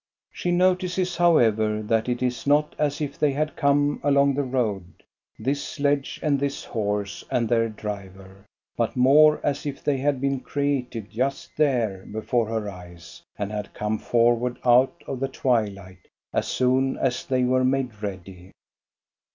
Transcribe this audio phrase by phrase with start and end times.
[0.31, 5.03] She notices, however, that it is not as if they had come along the road—
[5.47, 8.43] this sledge, and this horse, and their driver—
[8.79, 13.75] but more as if they had been created just there before her eyes, and had
[13.75, 18.53] come for ward out of the twilight as soon as they were made ready.